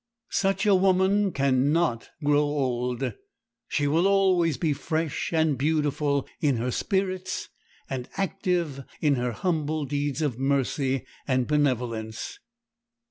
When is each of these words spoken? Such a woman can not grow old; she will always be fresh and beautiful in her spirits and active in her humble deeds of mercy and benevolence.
Such 0.31 0.65
a 0.65 0.73
woman 0.73 1.31
can 1.31 1.71
not 1.71 2.09
grow 2.23 2.41
old; 2.41 3.13
she 3.67 3.85
will 3.85 4.07
always 4.07 4.57
be 4.57 4.73
fresh 4.73 5.31
and 5.31 5.59
beautiful 5.59 6.27
in 6.39 6.57
her 6.57 6.71
spirits 6.71 7.49
and 7.87 8.09
active 8.17 8.83
in 8.99 9.13
her 9.13 9.31
humble 9.31 9.85
deeds 9.85 10.23
of 10.23 10.39
mercy 10.39 11.05
and 11.27 11.45
benevolence. 11.45 12.39